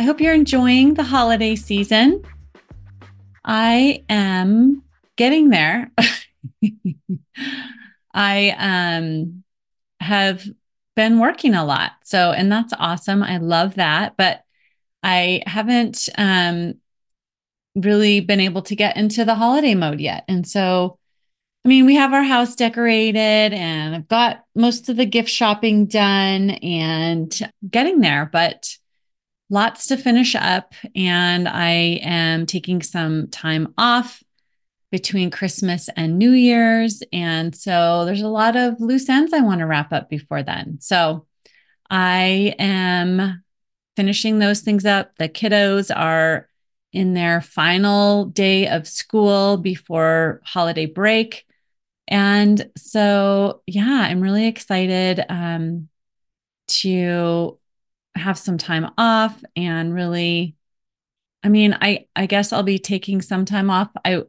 [0.00, 2.22] I hope you're enjoying the holiday season.
[3.44, 4.82] I am
[5.16, 5.90] getting there.
[8.14, 9.44] I um
[10.00, 10.48] have
[10.96, 11.92] been working a lot.
[12.02, 13.22] So and that's awesome.
[13.22, 14.42] I love that, but
[15.02, 16.76] I haven't um
[17.76, 20.24] really been able to get into the holiday mode yet.
[20.28, 20.98] And so
[21.66, 23.18] I mean, we have our house decorated
[23.52, 27.38] and I've got most of the gift shopping done and
[27.70, 28.78] getting there, but
[29.50, 30.74] lots to finish up.
[30.94, 34.22] And I am taking some time off
[34.90, 37.02] between Christmas and New Year's.
[37.12, 40.78] And so there's a lot of loose ends I want to wrap up before then.
[40.80, 41.26] So
[41.88, 43.44] I am
[43.96, 45.14] finishing those things up.
[45.16, 46.48] The kiddos are
[46.92, 51.44] in their final day of school before holiday break.
[52.08, 55.88] And so, yeah, I'm really excited um,
[56.68, 57.59] to
[58.14, 60.56] have some time off and really
[61.42, 63.88] I mean, I I guess I'll be taking some time off.
[64.04, 64.22] I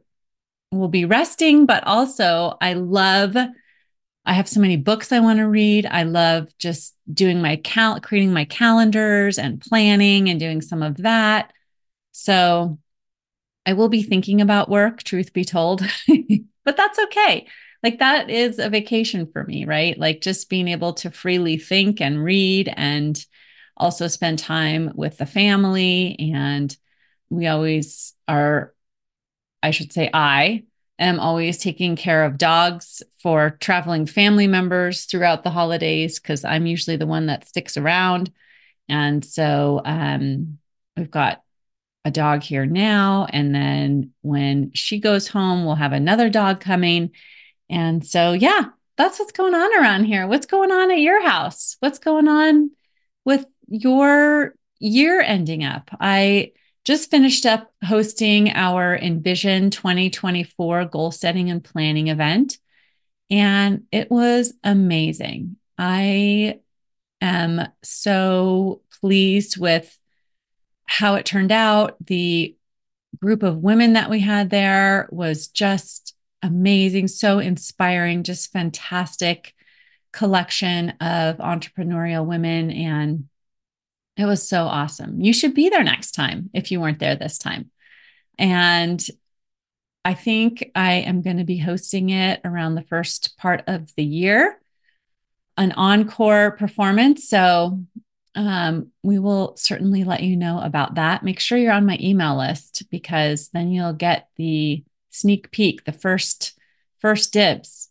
[0.70, 3.36] will be resting, but also I love
[4.24, 5.84] I have so many books I want to read.
[5.86, 10.98] I love just doing my cal creating my calendars and planning and doing some of
[10.98, 11.52] that.
[12.12, 12.78] So
[13.66, 15.82] I will be thinking about work, truth be told,
[16.64, 17.46] but that's okay.
[17.82, 19.98] Like that is a vacation for me, right?
[19.98, 23.24] Like just being able to freely think and read and
[23.82, 26.16] also spend time with the family.
[26.32, 26.74] And
[27.30, 28.72] we always are,
[29.62, 30.62] I should say, I
[31.00, 36.64] am always taking care of dogs for traveling family members throughout the holidays because I'm
[36.64, 38.30] usually the one that sticks around.
[38.88, 40.58] And so um,
[40.96, 41.42] we've got
[42.04, 43.26] a dog here now.
[43.30, 47.10] And then when she goes home, we'll have another dog coming.
[47.68, 50.28] And so, yeah, that's what's going on around here.
[50.28, 51.76] What's going on at your house?
[51.80, 52.70] What's going on
[53.24, 55.90] with your year ending up.
[56.00, 56.52] I
[56.84, 62.58] just finished up hosting our Envision 2024 goal setting and planning event,
[63.30, 65.56] and it was amazing.
[65.78, 66.60] I
[67.20, 69.96] am so pleased with
[70.86, 71.96] how it turned out.
[72.04, 72.56] The
[73.20, 79.54] group of women that we had there was just amazing, so inspiring, just fantastic
[80.12, 83.28] collection of entrepreneurial women and
[84.16, 85.20] it was so awesome.
[85.20, 87.70] You should be there next time if you weren't there this time.
[88.38, 89.04] And
[90.04, 94.04] I think I am going to be hosting it around the first part of the
[94.04, 94.60] year,
[95.56, 97.28] an encore performance.
[97.28, 97.80] So
[98.34, 101.22] um, we will certainly let you know about that.
[101.22, 105.92] Make sure you're on my email list because then you'll get the sneak peek, the
[105.92, 106.58] first
[106.98, 107.90] first dibs.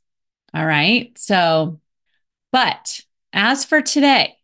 [0.53, 1.17] All right.
[1.17, 1.79] So,
[2.51, 4.37] but as for today,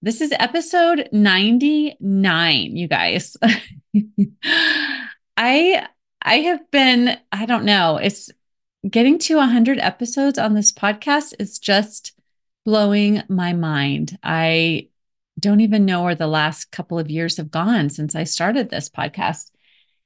[0.00, 3.36] this is episode 99, you guys.
[5.36, 5.86] I
[6.22, 8.30] I have been I don't know, it's
[8.88, 12.12] getting to 100 episodes on this podcast is just
[12.64, 14.18] blowing my mind.
[14.22, 14.88] I
[15.38, 18.88] don't even know where the last couple of years have gone since I started this
[18.88, 19.50] podcast.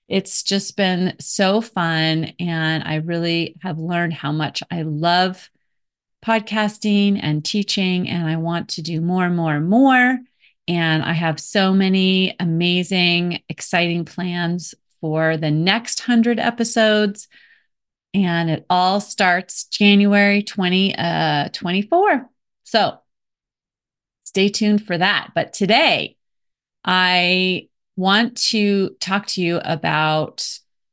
[0.09, 5.51] It's just been so fun and I really have learned how much I love
[6.25, 10.19] podcasting and teaching, and I want to do more and more and more.
[10.69, 17.29] And I have so many amazing, exciting plans for the next 100 episodes.
[18.15, 22.13] And it all starts January 2024.
[22.13, 22.19] Uh,
[22.65, 22.99] so
[24.25, 25.33] stay tuned for that.
[25.35, 26.17] But today,
[26.85, 30.49] I want to talk to you about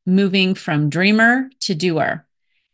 [0.05, 2.25] moving from dreamer to doer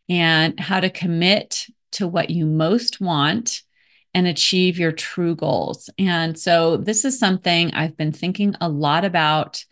[0.08, 3.62] and how to commit to what you most want
[4.14, 5.90] and achieve your true goals.
[6.00, 9.66] And so, this is something I've been thinking a lot about,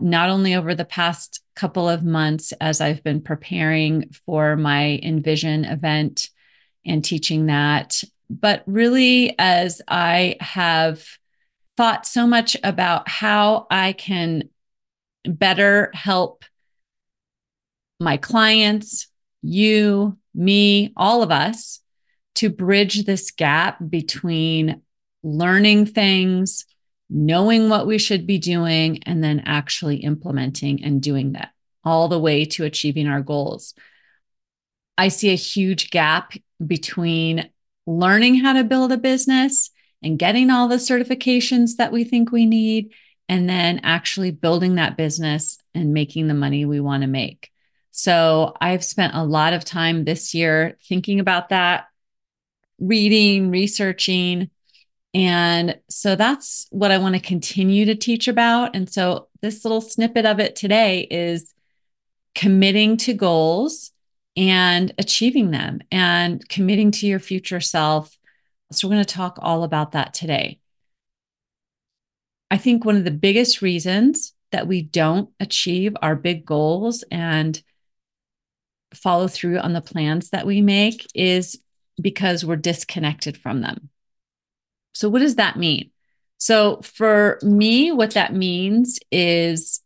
[0.00, 5.64] not only over the past couple of months as I've been preparing for my Envision
[5.64, 6.30] event
[6.84, 11.04] and teaching that, but really as I have
[11.76, 14.48] thought so much about how I can
[15.24, 16.44] better help
[18.00, 19.08] my clients,
[19.46, 21.80] you, me, all of us
[22.36, 24.82] to bridge this gap between
[25.22, 26.66] learning things,
[27.08, 31.50] knowing what we should be doing, and then actually implementing and doing that
[31.84, 33.74] all the way to achieving our goals.
[34.98, 36.32] I see a huge gap
[36.64, 37.48] between
[37.86, 39.70] learning how to build a business
[40.02, 42.92] and getting all the certifications that we think we need,
[43.28, 47.50] and then actually building that business and making the money we want to make.
[47.96, 51.86] So I've spent a lot of time this year thinking about that,
[52.78, 54.50] reading, researching.
[55.14, 58.76] And so that's what I want to continue to teach about.
[58.76, 61.54] And so this little snippet of it today is
[62.34, 63.92] committing to goals
[64.36, 68.18] and achieving them and committing to your future self.
[68.72, 70.60] So, we're going to talk all about that today.
[72.50, 77.62] I think one of the biggest reasons that we don't achieve our big goals and
[78.96, 81.58] follow through on the plans that we make is
[82.00, 83.90] because we're disconnected from them.
[84.92, 85.90] So, what does that mean?
[86.38, 89.80] So, for me, what that means is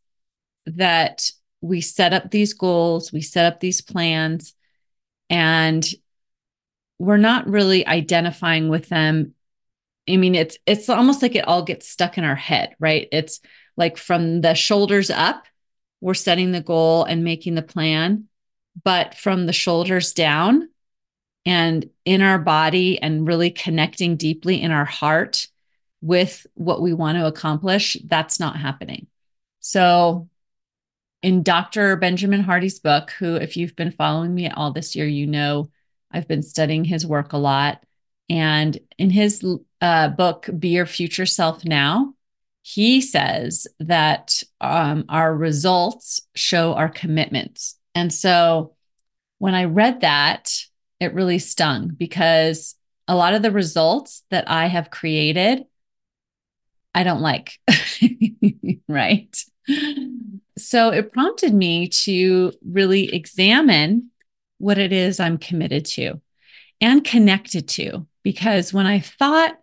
[0.66, 1.30] that
[1.60, 4.54] we set up these goals, we set up these plans,
[5.28, 5.88] and
[6.98, 9.34] we're not really identifying with them.
[10.08, 13.08] I mean, it's it's almost like it all gets stuck in our head, right?
[13.12, 13.40] It's
[13.76, 15.44] like from the shoulders up,
[16.00, 18.28] we're setting the goal and making the plan,
[18.84, 20.68] but from the shoulders down
[21.46, 25.48] and in our body and really connecting deeply in our heart
[26.00, 29.06] with what we want to accomplish, that's not happening.
[29.60, 30.28] So
[31.22, 31.96] in Dr.
[31.96, 35.70] Benjamin Hardy's book, who, if you've been following me all this year, you know
[36.10, 37.82] I've been studying his work a lot.
[38.28, 39.44] And in his
[39.80, 42.14] uh, book, Be Your Future Self Now,
[42.62, 47.76] he says that um, our results show our commitments.
[47.94, 48.74] And so
[49.38, 50.52] when I read that,
[51.00, 52.76] it really stung because
[53.08, 55.64] a lot of the results that I have created,
[56.94, 57.58] I don't like.
[58.88, 59.36] right.
[60.58, 64.10] So it prompted me to really examine
[64.58, 66.20] what it is I'm committed to
[66.80, 68.06] and connected to.
[68.22, 69.58] Because when I thought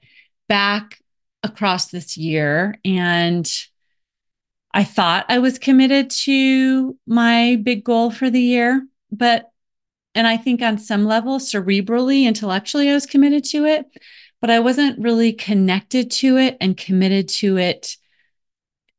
[0.50, 1.00] back
[1.44, 3.50] across this year and
[4.78, 9.52] I thought I was committed to my big goal for the year, but
[10.14, 13.88] and I think on some level, cerebrally, intellectually, I was committed to it,
[14.40, 17.98] but I wasn't really connected to it and committed to it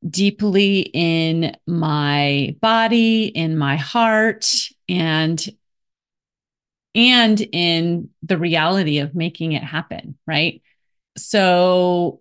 [0.05, 4.53] deeply in my body, in my heart,
[4.89, 5.49] and
[6.97, 10.61] and in the reality of making it happen, right?
[11.17, 12.21] So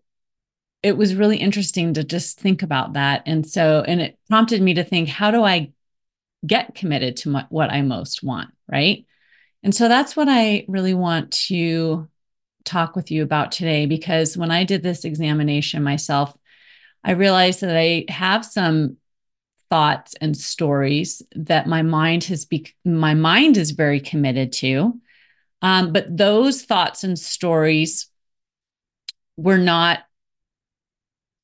[0.87, 3.23] it was really interesting to just think about that.
[3.25, 5.71] And so, and it prompted me to think, how do I
[6.45, 9.05] get committed to my, what I most want, right?
[9.63, 12.07] And so that's what I really want to
[12.63, 16.37] talk with you about today because when I did this examination myself,
[17.03, 18.95] I realized that I have some
[19.69, 24.97] thoughts and stories that my mind has be my mind is very committed to.
[25.61, 28.09] Um, but those thoughts and stories
[29.35, 30.06] were not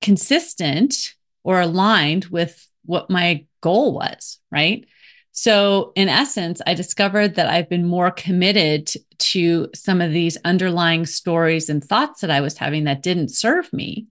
[0.03, 4.85] consistent or aligned with what my goal was, right?
[5.31, 11.07] So, in essence, I discovered that I've been more committed to some of these underlying
[11.07, 14.05] stories and thoughts that I was having that didn't serve me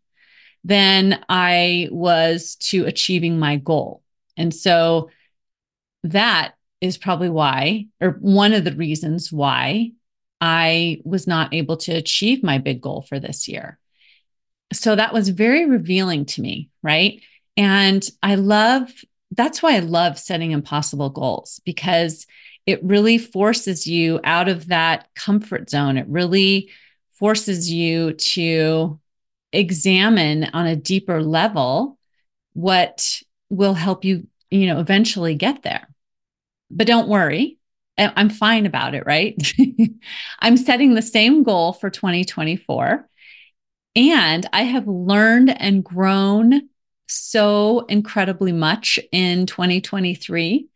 [0.65, 4.03] than I was to achieving my goal.
[4.37, 5.11] And so
[6.03, 9.93] that is probably why, or one of the reasons why
[10.41, 13.79] I was not able to achieve my big goal for this year.
[14.73, 17.21] So that was very revealing to me, right?
[17.57, 18.91] And I love
[19.35, 22.26] that's why I love setting impossible goals because
[22.67, 25.97] it really forces you out of that comfort zone.
[25.97, 26.71] It really
[27.12, 29.00] forces you to
[29.52, 31.99] examine on a deeper level
[32.52, 35.88] what will help you, you know, eventually get there.
[36.71, 37.59] But don't worry,
[37.99, 39.37] I'm fine about it, right?
[40.41, 43.09] I'm setting the same goal for 2024.
[43.95, 46.69] And I have learned and grown
[47.07, 50.69] so incredibly much in 2023.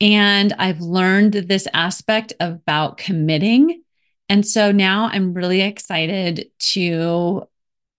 [0.00, 3.82] And I've learned this aspect about committing.
[4.28, 7.48] And so now I'm really excited to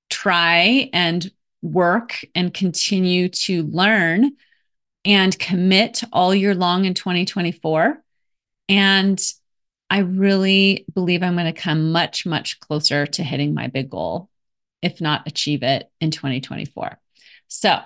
[0.10, 1.29] try and
[1.62, 4.32] work and continue to learn
[5.06, 8.01] and commit all year long in 2024.
[8.68, 9.22] And
[9.89, 14.29] I really believe I'm going to come much, much closer to hitting my big goal,
[14.81, 17.00] if not achieve it in 2024.
[17.48, 17.79] So,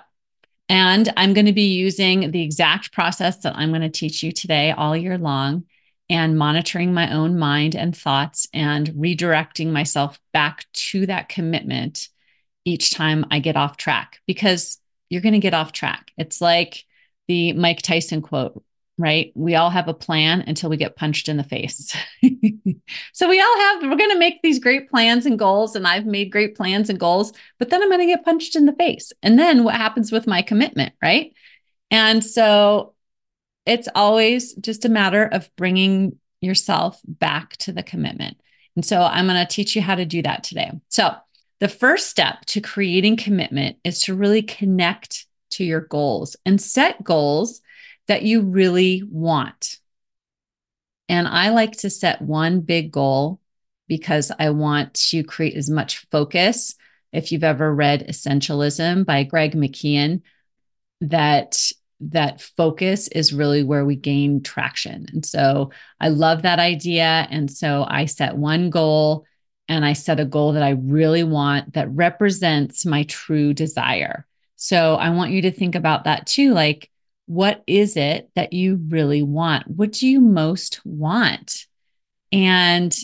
[0.68, 4.32] and I'm going to be using the exact process that I'm going to teach you
[4.32, 5.64] today all year long
[6.08, 12.08] and monitoring my own mind and thoughts and redirecting myself back to that commitment
[12.64, 16.10] each time I get off track because you're going to get off track.
[16.16, 16.84] It's like
[17.28, 18.62] the Mike Tyson quote,
[18.96, 19.32] right?
[19.34, 21.96] We all have a plan until we get punched in the face.
[23.12, 25.74] so we all have, we're going to make these great plans and goals.
[25.74, 28.66] And I've made great plans and goals, but then I'm going to get punched in
[28.66, 29.12] the face.
[29.22, 31.32] And then what happens with my commitment, right?
[31.90, 32.94] And so
[33.66, 38.36] it's always just a matter of bringing yourself back to the commitment.
[38.76, 40.70] And so I'm going to teach you how to do that today.
[40.88, 41.14] So
[41.60, 47.02] the first step to creating commitment is to really connect to your goals and set
[47.02, 47.60] goals
[48.08, 49.78] that you really want.
[51.08, 53.40] And I like to set one big goal
[53.88, 56.74] because I want to create as much focus.
[57.12, 60.22] If you've ever read Essentialism by Greg McKeown,
[61.00, 61.70] that
[62.00, 65.06] that focus is really where we gain traction.
[65.12, 65.70] And so
[66.00, 67.26] I love that idea.
[67.30, 69.24] And so I set one goal
[69.68, 74.26] and I set a goal that I really want that represents my true desire.
[74.56, 76.52] So I want you to think about that too.
[76.52, 76.90] Like,
[77.26, 79.66] what is it that you really want?
[79.66, 81.66] What do you most want?
[82.32, 82.94] And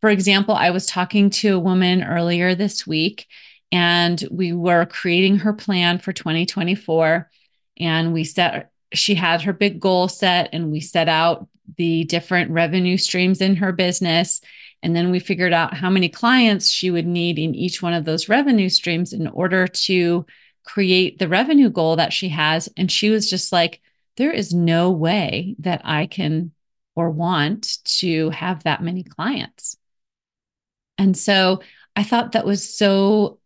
[0.00, 3.26] for example, I was talking to a woman earlier this week
[3.72, 7.30] and we were creating her plan for 2024
[7.78, 12.50] and we set she had her big goal set and we set out the different
[12.52, 14.40] revenue streams in her business
[14.82, 18.04] and then we figured out how many clients she would need in each one of
[18.04, 20.24] those revenue streams in order to
[20.66, 22.68] create the revenue goal that she has.
[22.76, 23.80] And she was just like,
[24.16, 26.52] there is no way that I can
[26.94, 29.76] or want to have that many clients.
[30.98, 31.60] And so
[31.94, 33.38] I thought that was so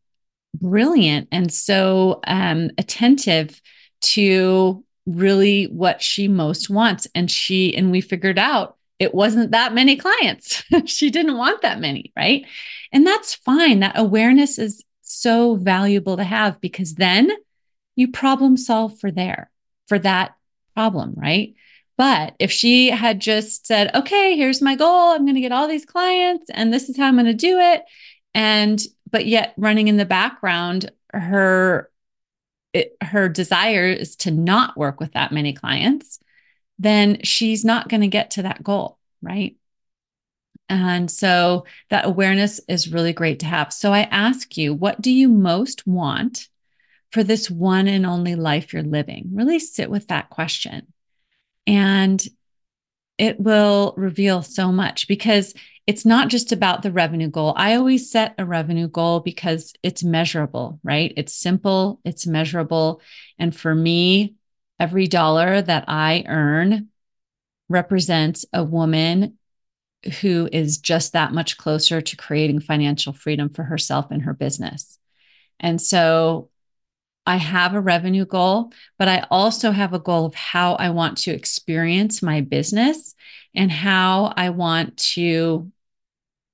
[0.55, 3.61] brilliant and so um, attentive
[4.01, 7.07] to really what she most wants.
[7.15, 10.63] And she, and we figured out it wasn't that many clients.
[10.85, 12.47] she didn't want that many, right?
[12.93, 13.81] And that's fine.
[13.81, 17.31] That awareness is so valuable to have because then
[17.97, 19.51] you problem solve for there,
[19.87, 20.37] for that
[20.75, 21.55] problem, right?
[21.97, 25.69] But if she had just said, okay, here's my goal, I'm going to get all
[25.69, 27.83] these clients and this is how I'm going to do it.
[28.33, 31.91] And, but yet running in the background, her,
[32.73, 36.21] it, her desire is to not work with that many clients,
[36.79, 39.57] then she's not going to get to that goal, right?
[40.71, 43.73] And so that awareness is really great to have.
[43.73, 46.49] So I ask you, what do you most want
[47.11, 49.31] for this one and only life you're living?
[49.35, 50.93] Really sit with that question.
[51.67, 52.25] And
[53.19, 55.55] it will reveal so much because
[55.89, 57.53] it's not just about the revenue goal.
[57.57, 61.13] I always set a revenue goal because it's measurable, right?
[61.17, 63.03] It's simple, it's measurable.
[63.41, 64.37] And for me,
[64.79, 66.91] every dollar that I earn
[67.69, 69.37] represents a woman
[70.21, 74.99] who is just that much closer to creating financial freedom for herself and her business.
[75.59, 76.49] And so
[77.27, 81.19] I have a revenue goal, but I also have a goal of how I want
[81.19, 83.15] to experience my business
[83.55, 85.71] and how I want to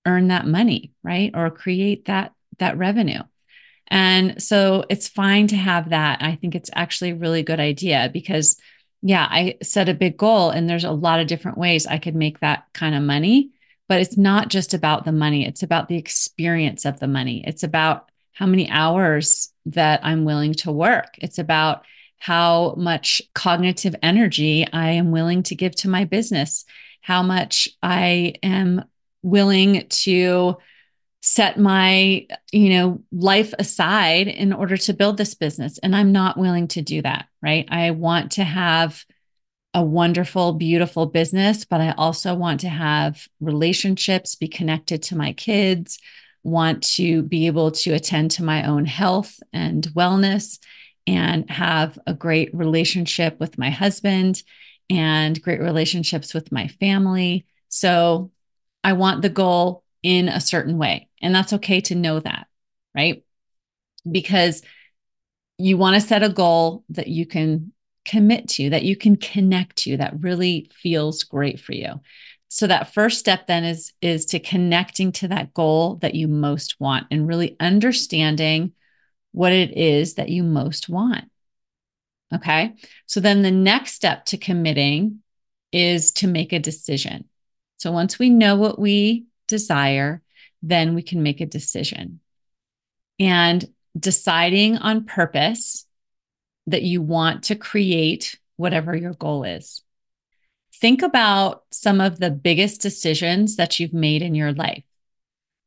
[0.05, 1.31] earn that money, right?
[1.35, 3.23] Or create that that revenue.
[3.89, 6.23] And so it's fine to have that.
[6.23, 8.57] I think it's actually a really good idea because
[9.03, 12.15] yeah, I set a big goal and there's a lot of different ways I could
[12.15, 13.51] make that kind of money.
[13.89, 17.45] But it's not just about the money, it's about the experience of the money.
[17.47, 21.15] It's about how many hours that I'm willing to work.
[21.19, 21.85] It's about
[22.19, 26.65] how much cognitive energy I am willing to give to my business,
[27.01, 28.85] how much I am
[29.23, 30.57] willing to
[31.27, 36.39] set my you know life aside in order to build this business and i'm not
[36.39, 39.05] willing to do that right i want to have
[39.75, 45.33] a wonderful beautiful business but i also want to have relationships be connected to my
[45.33, 45.99] kids
[46.43, 50.59] want to be able to attend to my own health and wellness
[51.07, 54.43] and have a great relationship with my husband
[54.91, 58.31] and great relationships with my family so
[58.85, 61.09] i want the goal in a certain way.
[61.21, 62.47] And that's okay to know that,
[62.95, 63.25] right?
[64.09, 64.63] Because
[65.59, 67.73] you want to set a goal that you can
[68.05, 72.01] commit to, that you can connect to, that really feels great for you.
[72.49, 76.79] So that first step then is is to connecting to that goal that you most
[76.79, 78.73] want and really understanding
[79.33, 81.25] what it is that you most want.
[82.35, 82.75] Okay?
[83.07, 85.21] So then the next step to committing
[85.73, 87.25] is to make a decision.
[87.79, 90.23] So once we know what we desire,
[90.63, 92.21] then we can make a decision.
[93.19, 93.65] And
[93.99, 95.87] deciding on purpose
[96.67, 99.83] that you want to create whatever your goal is.
[100.75, 104.85] Think about some of the biggest decisions that you've made in your life,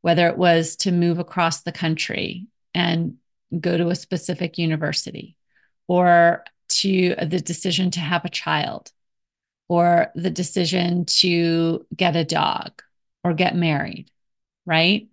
[0.01, 3.15] whether it was to move across the country and
[3.59, 5.35] go to a specific university
[5.87, 8.91] or to the decision to have a child
[9.67, 12.81] or the decision to get a dog
[13.23, 14.11] or get married,
[14.65, 15.08] right?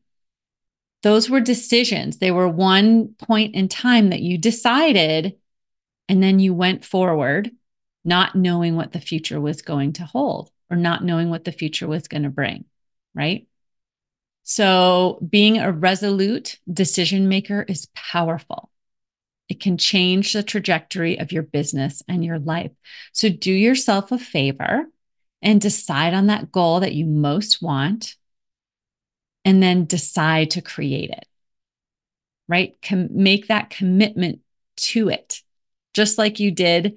[1.03, 2.19] Those were decisions.
[2.19, 5.37] They were one point in time that you decided,
[6.09, 7.51] and then you went forward,
[8.05, 11.87] not knowing what the future was going to hold or not knowing what the future
[11.87, 12.65] was going to bring,
[13.15, 13.47] right?
[14.43, 18.71] So, being a resolute decision maker is powerful.
[19.49, 22.71] It can change the trajectory of your business and your life.
[23.13, 24.85] So, do yourself a favor
[25.43, 28.17] and decide on that goal that you most want,
[29.47, 31.25] and then decide to create it,
[32.49, 32.77] right?
[32.83, 34.41] Com- make that commitment
[34.77, 35.41] to it,
[35.95, 36.97] just like you did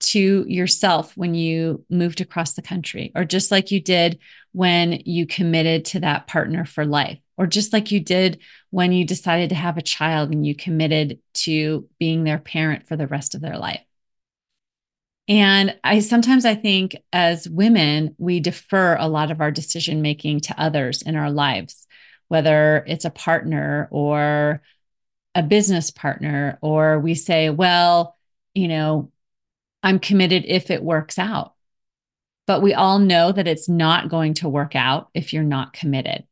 [0.00, 4.18] to yourself when you moved across the country, or just like you did
[4.52, 9.04] when you committed to that partner for life, or just like you did when you
[9.04, 13.34] decided to have a child and you committed to being their parent for the rest
[13.34, 13.82] of their life.
[15.32, 20.40] And I sometimes I think as women, we defer a lot of our decision making
[20.40, 21.86] to others in our lives,
[22.28, 24.60] whether it's a partner or
[25.34, 28.14] a business partner, or we say, well,
[28.52, 29.10] you know,
[29.82, 31.54] I'm committed if it works out.
[32.46, 36.26] But we all know that it's not going to work out if you're not committed.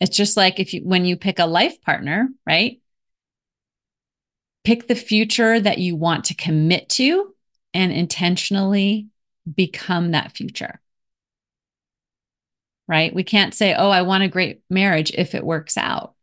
[0.00, 2.82] It's just like if you when you pick a life partner, right?
[4.64, 7.34] Pick the future that you want to commit to
[7.74, 9.08] and intentionally
[9.52, 10.80] become that future.
[12.88, 13.14] Right?
[13.14, 16.14] We can't say, "Oh, I want a great marriage if it works out."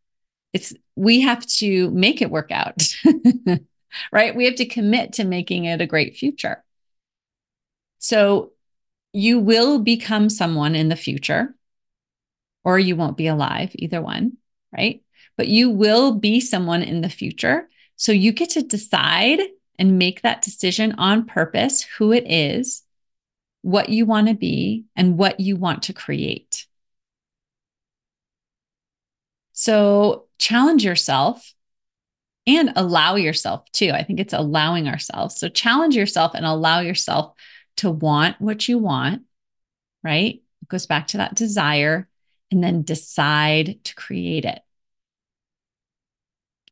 [0.54, 2.84] It's we have to make it work out.
[4.12, 4.36] right?
[4.36, 6.64] We have to commit to making it a great future.
[8.00, 8.52] So
[9.14, 11.56] you will become someone in the future,
[12.64, 14.38] or you won't be alive, either one,
[14.76, 15.02] right?
[15.38, 17.70] But you will be someone in the future.
[17.96, 19.40] So you get to decide
[19.80, 22.84] and make that decision on purpose who it is,
[23.62, 26.66] what you want to be, and what you want to create.
[29.54, 31.54] So challenge yourself
[32.46, 33.92] and allow yourself too.
[33.92, 35.38] I think it's allowing ourselves.
[35.38, 37.34] So challenge yourself and allow yourself
[37.78, 39.24] to want what you want,
[40.04, 40.36] right?
[40.62, 42.08] It goes back to that desire
[42.52, 44.62] and then decide to create it.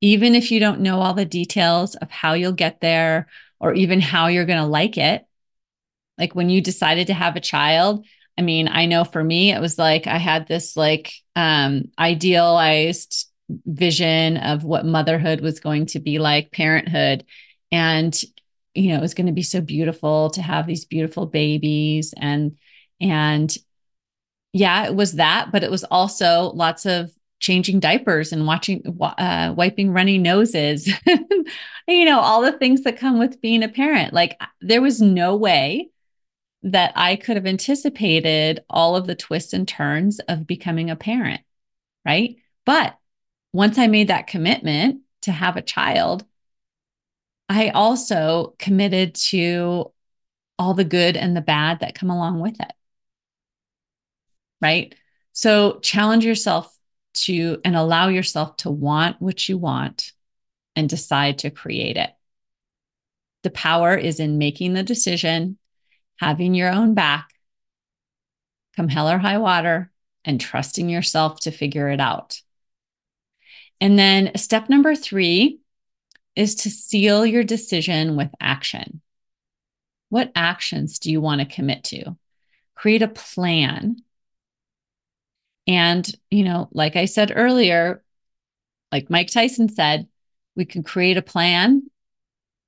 [0.02, 3.28] Even if you don't know all the details of how you'll get there
[3.60, 5.26] or even how you're going to like it,
[6.18, 8.06] like when you decided to have a child,
[8.38, 13.30] I mean, I know for me, it was like I had this like um, idealized
[13.66, 17.26] vision of what motherhood was going to be like, parenthood.
[17.72, 18.20] And,
[18.74, 22.58] you know, it was going to be so beautiful to have these beautiful babies and,
[23.00, 23.56] and
[24.56, 27.12] yeah, it was that, but it was also lots of
[27.46, 30.90] changing diapers and watching, uh, wiping runny noses,
[31.88, 34.14] you know, all the things that come with being a parent.
[34.14, 35.92] Like there was no way
[36.64, 41.42] that I could have anticipated all of the twists and turns of becoming a parent.
[42.04, 42.38] Right.
[42.66, 42.98] But
[43.54, 46.26] once I made that commitment to have a child,
[47.48, 49.92] I also committed to
[50.58, 52.74] all the good and the bad that come along with it.
[54.60, 54.96] Right.
[55.34, 56.75] So challenge yourself
[57.16, 60.12] to and allow yourself to want what you want
[60.76, 62.12] and decide to create it.
[63.44, 65.58] The power is in making the decision,
[66.18, 67.30] having your own back,
[68.76, 69.92] come hell or high water,
[70.24, 72.42] and trusting yourself to figure it out.
[73.80, 75.60] And then step number three
[76.36, 79.02] is to seal your decision with action.
[80.10, 82.18] What actions do you want to commit to?
[82.74, 83.98] Create a plan.
[85.68, 88.04] And, you know, like I said earlier,
[88.92, 90.08] like Mike Tyson said,
[90.56, 91.84] we can create a plan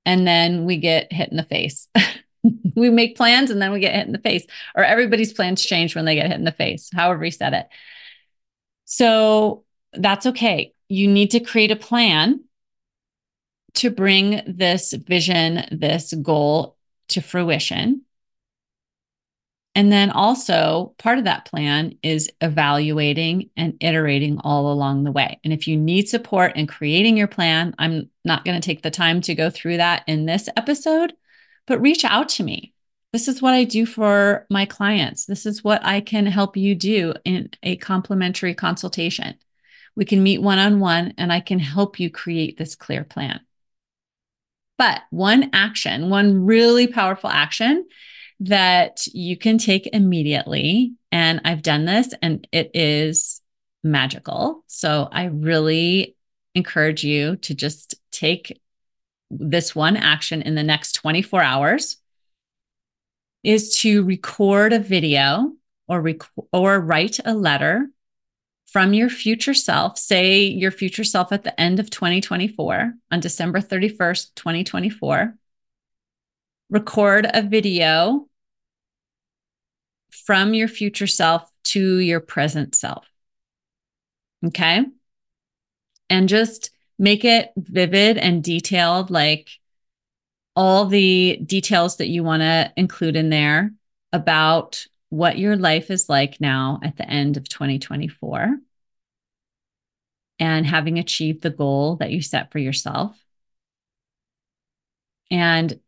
[0.04, 1.88] and then we get hit in the face.
[2.74, 5.94] we make plans and then we get hit in the face, or everybody's plans change
[5.94, 7.68] when they get hit in the face, however he said it.
[8.84, 12.40] So that's okay you need to create a plan
[13.74, 16.76] to bring this vision, this goal
[17.08, 18.02] to fruition.
[19.78, 25.38] And then also, part of that plan is evaluating and iterating all along the way.
[25.44, 28.90] And if you need support in creating your plan, I'm not going to take the
[28.90, 31.12] time to go through that in this episode,
[31.68, 32.74] but reach out to me.
[33.12, 35.26] This is what I do for my clients.
[35.26, 39.36] This is what I can help you do in a complimentary consultation.
[39.94, 43.42] We can meet one on one and I can help you create this clear plan.
[44.76, 47.86] But one action, one really powerful action
[48.40, 53.40] that you can take immediately, and I've done this and it is
[53.82, 54.64] magical.
[54.66, 56.16] So I really
[56.54, 58.60] encourage you to just take
[59.30, 61.98] this one action in the next 24 hours
[63.44, 65.52] is to record a video
[65.86, 66.22] or rec-
[66.52, 67.90] or write a letter
[68.66, 73.60] from your future self, say your future self at the end of 2024 on December
[73.60, 75.34] 31st, 2024.
[76.70, 78.27] Record a video
[80.28, 83.06] from your future self to your present self.
[84.44, 84.84] Okay.
[86.10, 89.48] And just make it vivid and detailed, like
[90.54, 93.72] all the details that you want to include in there
[94.12, 98.58] about what your life is like now at the end of 2024
[100.38, 103.18] and having achieved the goal that you set for yourself.
[105.30, 105.80] And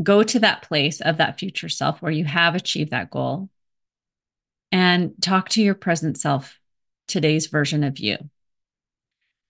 [0.00, 3.48] go to that place of that future self where you have achieved that goal
[4.70, 6.58] and talk to your present self,
[7.06, 8.16] today's version of you.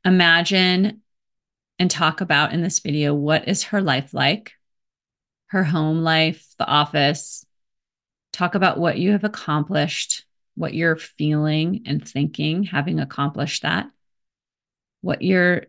[0.05, 1.02] Imagine
[1.78, 4.52] and talk about in this video what is her life like,
[5.46, 7.46] her home life, the office.
[8.33, 10.24] Talk about what you have accomplished,
[10.55, 13.90] what you're feeling and thinking, having accomplished that,
[15.02, 15.66] what you're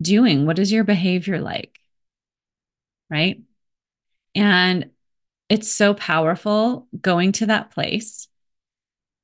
[0.00, 1.78] doing, what is your behavior like,
[3.10, 3.42] right?
[4.38, 4.90] And
[5.48, 8.28] it's so powerful going to that place.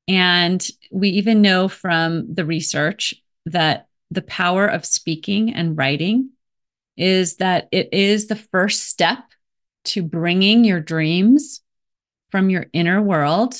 [0.09, 3.14] And we even know from the research
[3.46, 6.31] that the power of speaking and writing
[6.96, 9.20] is that it is the first step
[9.85, 11.62] to bringing your dreams
[12.31, 13.55] from your inner world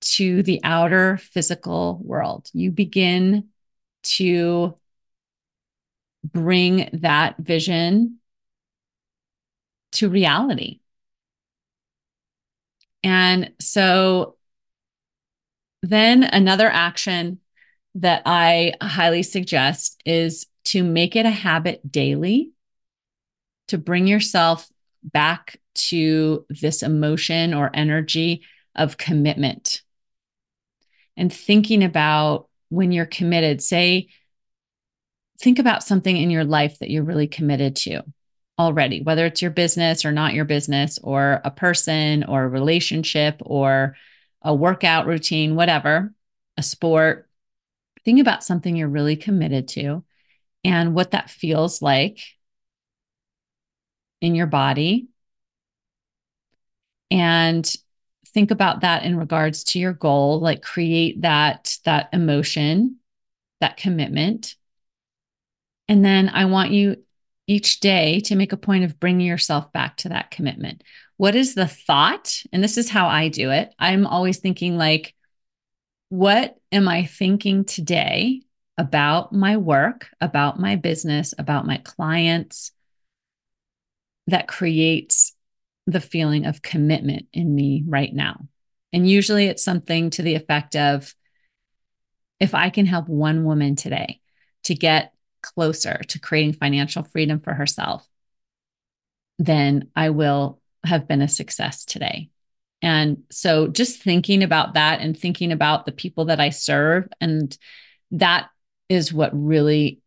[0.00, 2.50] to the outer physical world.
[2.52, 3.50] You begin
[4.02, 4.76] to
[6.24, 8.18] bring that vision
[9.94, 10.80] to reality.
[13.02, 14.36] And so
[15.82, 17.40] then another action
[17.96, 22.52] that I highly suggest is to make it a habit daily
[23.68, 24.68] to bring yourself
[25.02, 28.42] back to this emotion or energy
[28.74, 29.82] of commitment
[31.16, 33.62] and thinking about when you're committed.
[33.62, 34.08] Say,
[35.40, 38.02] think about something in your life that you're really committed to
[38.58, 43.40] already, whether it's your business or not your business, or a person or a relationship
[43.44, 43.96] or
[44.42, 46.12] a workout routine, whatever,
[46.56, 47.28] a sport.
[48.04, 50.04] Think about something you're really committed to
[50.62, 52.20] and what that feels like
[54.20, 55.08] in your body.
[57.10, 57.70] And
[58.28, 62.96] think about that in regards to your goal, like create that that emotion,
[63.60, 64.56] that commitment.
[65.88, 67.03] And then I want you
[67.46, 70.82] each day to make a point of bringing yourself back to that commitment.
[71.16, 72.34] What is the thought?
[72.52, 73.72] And this is how I do it.
[73.78, 75.14] I'm always thinking, like,
[76.08, 78.42] what am I thinking today
[78.76, 82.72] about my work, about my business, about my clients
[84.26, 85.34] that creates
[85.86, 88.48] the feeling of commitment in me right now?
[88.92, 91.14] And usually it's something to the effect of
[92.40, 94.20] if I can help one woman today
[94.64, 95.13] to get
[95.44, 98.08] closer to creating financial freedom for herself,
[99.38, 102.30] then I will have been a success today.
[102.82, 107.56] And so just thinking about that and thinking about the people that I serve, and
[108.10, 108.48] that
[108.88, 110.00] is what really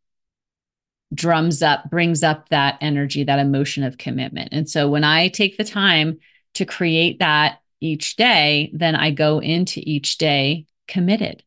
[1.14, 4.50] drums up, brings up that energy, that emotion of commitment.
[4.52, 6.20] And so when I take the time
[6.56, 11.44] to create that each day, then I go into each day committed.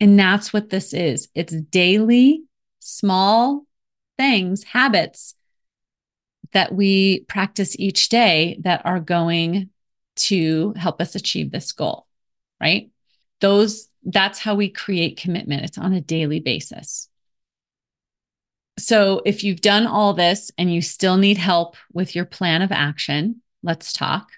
[0.00, 2.42] And that's what this is it's daily
[2.82, 3.66] small
[4.18, 5.34] things, habits
[6.52, 9.70] that we practice each day that are going
[10.14, 12.06] to help us achieve this goal,
[12.60, 12.90] right?
[13.40, 15.62] Those that's how we create commitment.
[15.64, 17.08] It's on a daily basis.
[18.78, 22.72] So, if you've done all this and you still need help with your plan of
[22.72, 24.30] action, let's talk.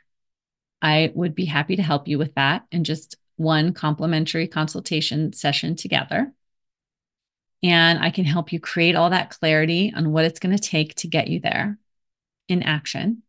[0.82, 5.76] I would be happy to help you with that in just one complimentary consultation session
[5.76, 6.32] together
[7.64, 10.94] and I can help you create all that clarity on what it's going to take
[10.96, 11.78] to get you there
[12.46, 13.22] in action.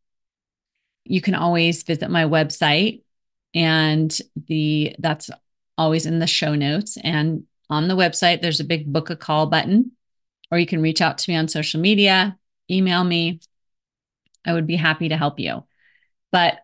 [1.05, 3.03] You can always visit my website
[3.53, 5.29] and the that's
[5.77, 9.47] always in the show notes and on the website there's a big book a call
[9.47, 9.91] button
[10.51, 12.37] or you can reach out to me on social media,
[12.69, 13.39] email me.
[14.45, 15.63] I would be happy to help you.
[16.33, 16.57] But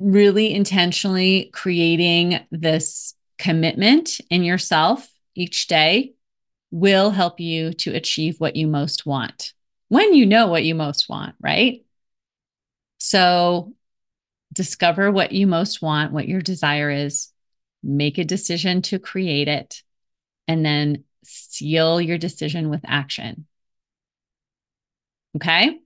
[0.00, 6.14] really intentionally creating this commitment in yourself each day
[6.70, 9.52] will help you to achieve what you most want
[9.90, 11.84] when you know what you most want, right?
[12.98, 13.74] So
[14.52, 17.32] discover what you most want, what your desire is,
[17.82, 19.82] make a decision to create it,
[20.46, 23.46] and then seal your decision with action.
[25.36, 25.80] Okay.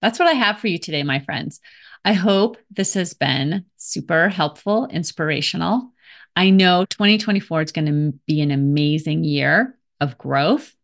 [0.00, 1.60] That's what I have for you today, my friends.
[2.04, 5.92] I hope this has been super helpful, inspirational.
[6.34, 10.74] I know 2024 is going to be an amazing year of growth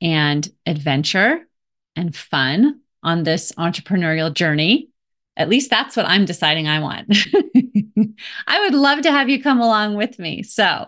[0.00, 1.46] and adventure
[1.96, 4.88] and fun on this entrepreneurial journey.
[5.36, 7.12] At least that's what I'm deciding I want.
[8.46, 10.44] I would love to have you come along with me.
[10.44, 10.86] So,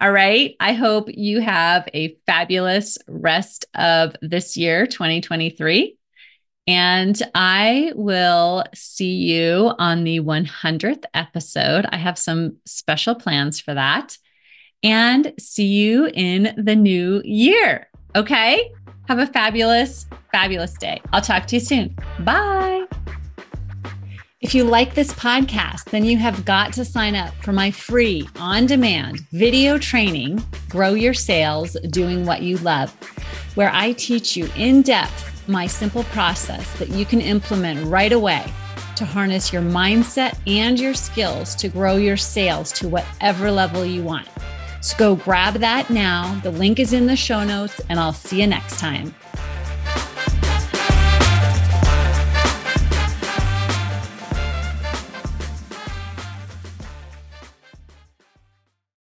[0.00, 0.56] all right.
[0.58, 5.96] I hope you have a fabulous rest of this year, 2023.
[6.66, 11.86] And I will see you on the 100th episode.
[11.88, 14.18] I have some special plans for that.
[14.84, 17.88] And see you in the new year.
[18.14, 18.70] Okay.
[19.08, 21.00] Have a fabulous, fabulous day.
[21.12, 21.96] I'll talk to you soon.
[22.20, 22.86] Bye.
[24.40, 28.28] If you like this podcast, then you have got to sign up for my free
[28.38, 32.92] on demand video training, Grow Your Sales Doing What You Love,
[33.54, 38.44] where I teach you in depth my simple process that you can implement right away
[38.96, 44.02] to harness your mindset and your skills to grow your sales to whatever level you
[44.02, 44.28] want.
[44.84, 46.38] So go grab that now.
[46.42, 49.14] The link is in the show notes, and I'll see you next time.